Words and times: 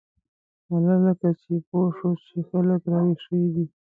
غله 0.69 0.95
لکه 1.05 1.29
چې 1.41 1.53
پوه 1.67 1.89
شول 1.97 2.17
چې 2.27 2.37
خلک 2.49 2.81
را 2.91 2.99
وېښ 3.05 3.19
شوي 3.25 3.47
دي. 3.55 3.65